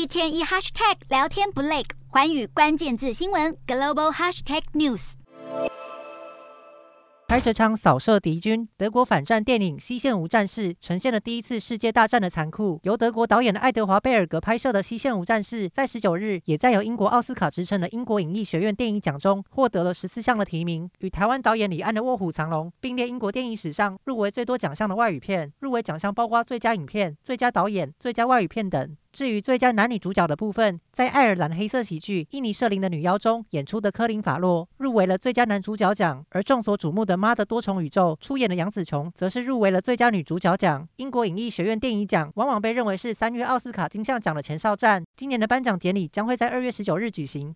[0.00, 5.12] 一天一 hashtag 聊天不累，寰宇关键字新闻 global hashtag news。
[7.28, 12.80] 开着枪扫射敌军，德国反战电影《西线无战事》呈现了第一次世界大战的残酷。
[12.84, 25.52] 由德国导演的爱德华·贝尔格拍摄的《西线无战事》，在十九日也在由英国奥斯卡之称的英国影艺学院电影奖中获得了十四项的提名，与台湾导演李安的《卧虎藏龙》并列英国电影史上入围最多奖项的外语片。
[25.58, 28.96] 入围奖项包括最佳影片、最佳导演、最佳外语片等。
[29.12, 40.88] 至于最佳男女主角的部分，在爱尔兰黑色喜剧《伊尼舍林的女妖》中演出的科林·法洛入围了最佳男主角奖，而众所瞩目的《妈的多重宇宙》出演的杨紫琼则是入围了最佳女主角奖。
[40.96, 47.48] 英国影艺学院电影奖往往被认为是三月奥斯卡金像奖的前哨战，今年的颁奖典礼将会在二月十九日举行。